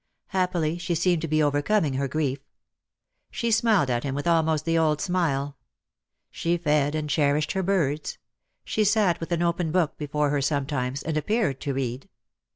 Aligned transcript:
Happily, 0.29 0.79
she 0.79 0.95
seemed 0.95 1.21
to 1.21 1.27
be 1.27 1.43
overcoming 1.43 1.93
her 1.93 2.07
grief. 2.07 2.39
She 3.29 3.51
smiled 3.51 3.91
at 3.91 4.03
him 4.03 4.15
with 4.15 4.25
almost 4.25 4.65
the 4.65 4.75
old 4.75 4.99
smile. 4.99 5.57
She 6.31 6.57
fed 6.57 6.95
and 6.95 7.07
cherished 7.07 7.51
her 7.51 7.61
birds. 7.61 8.17
She 8.65 8.83
sat 8.83 9.19
with 9.19 9.31
an 9.31 9.43
open 9.43 9.71
book 9.71 9.99
before 9.99 10.31
her 10.31 10.41
sometimes, 10.41 11.03
and 11.03 11.17
appeared 11.17 11.61
to 11.61 11.75
read. 11.75 12.09